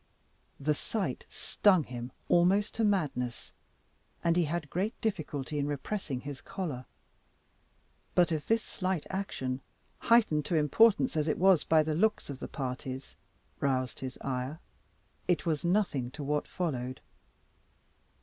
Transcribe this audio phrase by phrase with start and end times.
[0.59, 3.53] The sight stung him almost to madness,
[4.23, 6.85] and he had great difficulty in repressing his choler.
[8.15, 9.61] But if this slight action,
[9.99, 13.15] heightened to importance, as it was, by the looks of the parties,
[13.59, 14.59] roused his ire,
[15.27, 16.99] it was nothing to what followed.